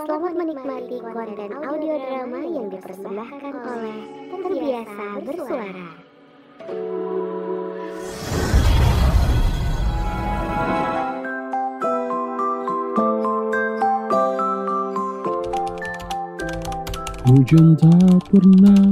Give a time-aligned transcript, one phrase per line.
[0.00, 4.00] Selamat menikmati konten audio drama yang dipersembahkan oleh
[4.32, 5.88] Terbiasa Bersuara.
[17.28, 18.88] Hujan tak pernah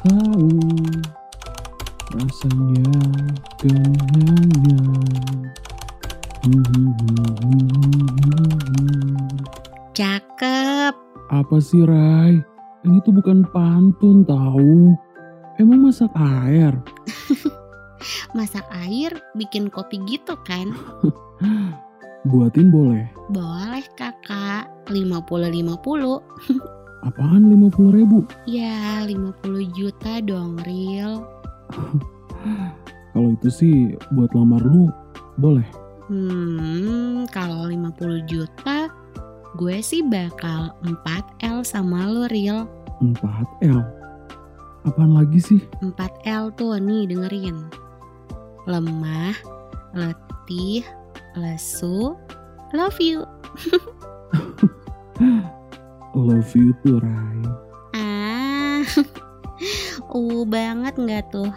[0.00, 0.48] tahu
[2.16, 2.96] rasanya
[3.60, 4.88] kenyang.
[10.38, 10.94] Cakep.
[11.34, 12.38] Apa sih Rai?
[12.86, 14.94] Ini tuh bukan pantun tahu.
[15.58, 16.78] Emang masak air?
[18.38, 20.70] Masak air bikin kopi gitu kan?
[22.30, 23.10] Buatin boleh.
[23.34, 24.70] Boleh kakak.
[24.86, 25.74] 50-50.
[27.10, 28.22] Apaan 50 ribu?
[28.46, 29.42] Ya 50
[29.74, 31.26] juta dong real.
[33.10, 33.74] Kalau itu sih
[34.14, 34.86] buat lamar lu
[35.34, 35.66] boleh.
[36.06, 38.86] Hmm, kalau 50 juta
[39.56, 42.68] gue sih bakal 4L sama lo real.
[43.00, 43.80] 4L.
[44.84, 45.60] Apaan lagi sih?
[45.80, 47.70] 4L tuh nih dengerin.
[48.68, 49.32] Lemah,
[49.96, 50.84] letih,
[51.32, 52.12] lesu,
[52.76, 53.24] love you.
[56.18, 57.42] Love you tuh Rai.
[57.94, 58.82] Ah,
[60.18, 61.52] uh banget nggak tuh?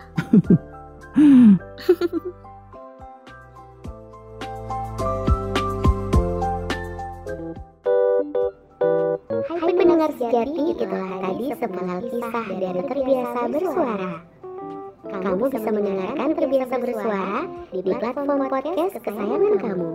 [10.01, 14.11] pendengar sejati, itulah tadi sepenggal kisah dari Terbiasa Bersuara.
[15.11, 17.37] Kamu bisa mendengarkan Terbiasa Bersuara
[17.69, 19.91] di platform podcast kesayangan kamu.